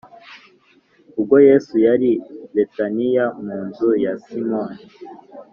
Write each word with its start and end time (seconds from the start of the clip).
Ubwo 1.19 1.35
Yesu 1.47 1.73
yari 1.85 2.11
i 2.17 2.19
Betaniya 2.53 3.25
mu 3.43 3.57
nzu 3.67 3.89
ya 4.03 4.13
Simoni 4.23 4.79